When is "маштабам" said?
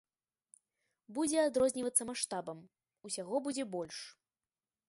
2.11-2.59